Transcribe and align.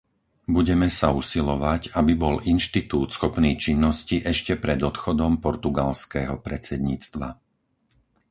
Budeme 0.57 0.87
sa 0.99 1.07
usilovať, 1.21 1.81
aby 1.99 2.13
bol 2.23 2.35
inštitút 2.53 3.07
schopný 3.17 3.51
činnosti 3.65 4.17
ešte 4.33 4.53
pred 4.63 4.79
odchodom 4.89 5.33
portugalského 5.45 6.35
predsedníctva. 6.47 7.27